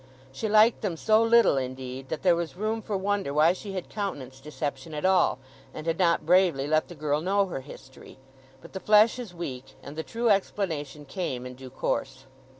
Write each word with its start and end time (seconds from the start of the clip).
She 0.31 0.49
liked 0.49 0.81
them 0.81 0.97
so 0.97 1.21
little, 1.21 1.57
indeed, 1.57 2.09
that 2.09 2.23
there 2.23 2.35
was 2.35 2.55
room 2.57 2.81
for 2.81 2.97
wonder 2.97 3.35
why 3.35 3.53
she 3.53 3.73
had 3.73 3.87
countenanced 3.87 4.43
deception 4.43 4.95
at 4.95 5.05
all, 5.05 5.37
and 5.75 5.85
had 5.85 5.99
not 5.99 6.25
bravely 6.25 6.65
let 6.65 6.87
the 6.87 6.95
girl 6.95 7.21
know 7.21 7.45
her 7.45 7.61
history. 7.61 8.17
But 8.63 8.73
the 8.73 8.79
flesh 8.79 9.19
is 9.19 9.35
weak; 9.35 9.75
and 9.83 9.95
the 9.95 10.01
true 10.01 10.31
explanation 10.31 11.05
came 11.05 11.45
in 11.45 11.53
due 11.53 11.69
course. 11.69 12.25